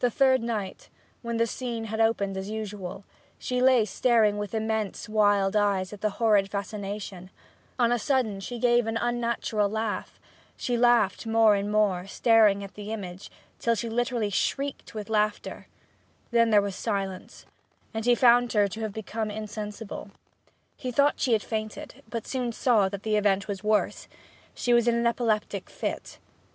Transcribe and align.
The 0.00 0.10
third 0.10 0.42
night, 0.42 0.90
when 1.22 1.38
the 1.38 1.46
scene 1.46 1.84
had 1.84 2.02
opened 2.02 2.36
as 2.36 2.50
usual, 2.50 2.96
and 2.96 3.04
she 3.38 3.62
lay 3.62 3.86
staring 3.86 4.36
with 4.36 4.52
immense 4.52 5.08
wild 5.08 5.56
eyes 5.56 5.90
at 5.90 6.02
the 6.02 6.10
horrid 6.20 6.50
fascination, 6.50 7.30
on 7.78 7.90
a 7.90 7.98
sudden 7.98 8.40
she 8.40 8.58
gave 8.58 8.86
an 8.86 8.98
unnatural 8.98 9.70
laugh; 9.70 10.20
she 10.58 10.76
laughed 10.76 11.26
more 11.26 11.54
and 11.54 11.72
more, 11.72 12.06
staring 12.06 12.62
at 12.62 12.74
the 12.74 12.92
image, 12.92 13.30
till 13.58 13.74
she 13.74 13.88
literally 13.88 14.28
shrieked 14.28 14.92
with 14.92 15.08
laughter: 15.08 15.66
then 16.30 16.50
there 16.50 16.60
was 16.60 16.76
silence, 16.76 17.46
and 17.94 18.04
he 18.04 18.14
found 18.14 18.52
her 18.52 18.68
to 18.68 18.80
have 18.82 18.92
become 18.92 19.30
insensible. 19.30 20.10
He 20.76 20.92
thought 20.92 21.20
she 21.20 21.32
had 21.32 21.42
fainted, 21.42 22.02
but 22.10 22.26
soon 22.26 22.52
saw 22.52 22.90
that 22.90 23.02
the 23.02 23.16
event 23.16 23.48
was 23.48 23.64
worse: 23.64 24.08
she 24.54 24.74
was 24.74 24.86
in 24.86 24.94
an 24.94 25.06
epileptic 25.06 25.70
fit. 25.70 26.18